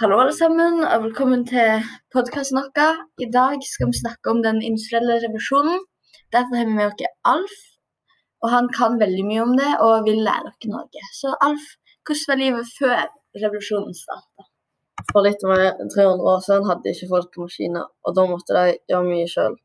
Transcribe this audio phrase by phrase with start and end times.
[0.00, 1.82] Hallo, alle sammen, og velkommen til
[2.14, 3.00] podkasten vår.
[3.20, 5.82] I dag skal vi snakke om den industrielle revolusjonen.
[6.32, 7.56] Derfor har vi med oss Alf,
[8.42, 11.02] og han kan veldig mye om det og vil lære dere noe.
[11.18, 11.66] Så Alf,
[12.08, 13.02] hvordan var livet før
[13.42, 14.46] revolusjonen starta?
[15.10, 15.60] For litt over
[15.96, 19.58] 300 år siden hadde ikke folk maskiner, og da måtte de gjøre mye sjøl.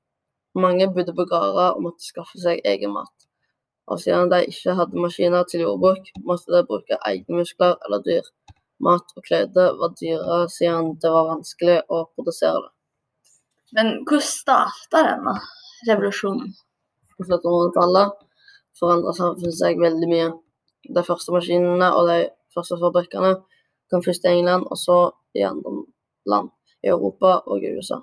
[0.65, 3.29] Mange bodde på gårder og måtte skaffe seg egen mat.
[3.87, 8.27] Og siden de ikke hadde maskiner til jordbruk, måtte de bruke egne muskler eller dyr.
[8.83, 12.73] Mat og klede var dyrere siden det var vanskelig å produsere det.
[13.75, 15.33] Men hvor starta denne
[15.87, 16.53] revolusjonen?
[17.17, 18.13] På 1700-tallet
[18.77, 20.27] forandra samfunnet seg veldig mye.
[20.93, 22.19] De første maskinene og de
[22.55, 23.33] første fabrikkene
[23.91, 24.97] kom først i England, og så
[25.37, 25.73] i andre
[26.29, 26.51] land
[26.83, 28.01] i Europa og i USA.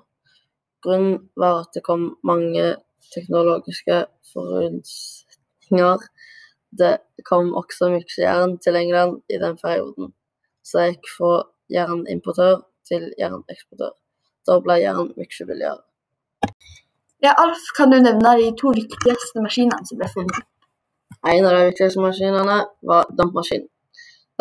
[0.83, 2.75] Grunnen var at det kom mange
[3.13, 6.03] teknologiske forutsetninger.
[6.75, 6.93] Det
[7.29, 10.11] kom også mye jern til England i den perioden,
[10.65, 11.33] så jeg gikk fra
[11.75, 13.93] jernimportør til jerneksportør.
[14.47, 15.81] Da ble jern mye billigere.
[17.23, 20.43] Ja, Alf, kan du nevne de to viktigste maskinene som ble funnet?
[21.33, 22.57] En av de viktigste maskinene
[22.89, 23.63] var dampmaskin.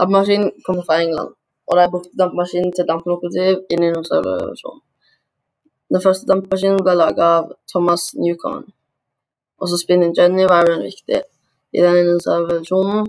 [0.01, 1.31] Dampmaskinen kom fra England,
[1.69, 4.83] og de brukte dampmaskinen til damplokomotiv i Nynorskrevolusjonen.
[5.93, 8.67] Den første dampmaskinen ble laga av Thomas Newcomen.
[9.63, 11.21] Også spinning jenny var jo viktig.
[11.77, 13.07] I den industrialisasjonen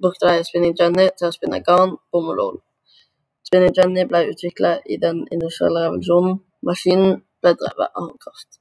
[0.00, 2.60] brukte de spinning jenny til å spinne garn, bomull og ull.
[3.46, 6.38] Spinning jenny ble utvikla i den industrielle revolusjonen.
[6.64, 8.60] Maskinen ble drevet av håndkraft.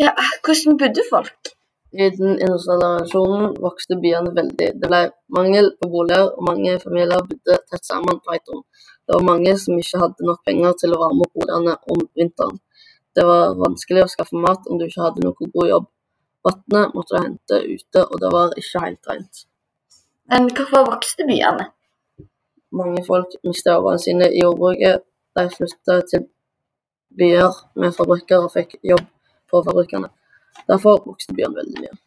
[0.00, 1.52] Ja, hvordan bodde folk?
[1.92, 4.68] I den industrielle revolusjonen vokste byene veldig.
[4.80, 5.02] Det ble
[5.38, 8.64] mangel på boliger, og mange familier bodde tett sammen på ett rom.
[9.06, 12.60] Det var mange som ikke hadde nok penger til å varme opp boligene om vinteren.
[13.12, 15.88] Det var vanskelig å skaffe mat om du ikke hadde noe god jobb.
[16.46, 19.42] Vannet måtte du hente ute, og det var ikke helt rent.
[20.32, 21.66] Men hvorfor vokste byene?
[22.72, 25.02] Mange folk mistet jobbene sine i jordbruket.
[25.36, 26.24] De flytta til
[27.18, 29.04] byer med fabrikker og fikk jobb
[29.52, 30.08] på fabrikkene.
[30.70, 31.98] Derfor vokste byene veldig mye.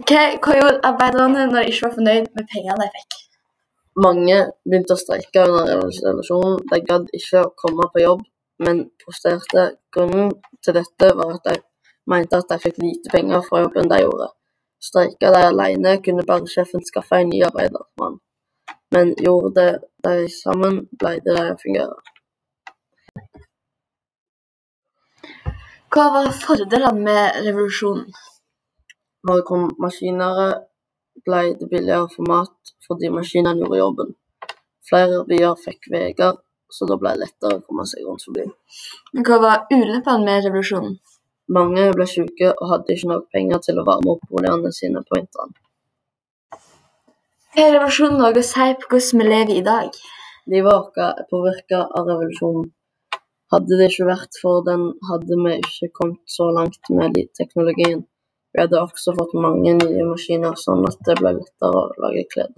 [0.00, 3.20] Okay, Hva gjorde arbeiderne når de ikke var fornøyd med pengene de fikk?
[4.06, 6.60] Mange begynte å streike under revolusjonen.
[6.70, 8.26] De gadd ikke å komme på jobb,
[8.62, 9.72] men protesterte.
[9.90, 11.62] Grunnen til dette var at de
[12.06, 14.30] mente at de fikk lite penger for jobben de gjorde.
[14.80, 18.16] Streiker de alene, kunne bare sjefen skaffe en ny arbeidermann.
[18.94, 19.66] Men gjorde
[20.04, 21.98] de sammen, pleide de å fungere.
[25.90, 28.08] Hva var fordelene med revolusjonen?
[29.26, 30.48] Når det kom maskinere,
[31.26, 34.14] ble det billigere for mat fordi maskinene gjorde jobben.
[34.88, 36.38] Flere byer fikk veier,
[36.70, 38.46] så da ble det lettere å komme seg rundt forbi.
[39.26, 40.96] Hva var ulempene med revolusjonen?
[41.56, 45.18] Mange ble syke og hadde ikke nok penger til å varme opp boligene sine på
[45.18, 45.54] vinteren.
[47.56, 49.96] Har revolusjonen noe å si på hvordan vi lever i dag?
[50.50, 52.70] Livet vårt er påvirka av revolusjonen.
[53.50, 58.04] Hadde det ikke vært for den, hadde vi ikke kommet så langt med teknologien.
[58.54, 62.52] Vi hadde også fått mange nye maskiner, sånn at det ble lettere å lage klær.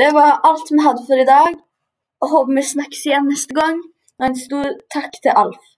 [0.00, 1.60] Det var alt vi hadde for i dag.
[2.24, 3.84] og Håper vi snakkes igjen neste gang.
[4.20, 5.71] Og en stor takk til Alf.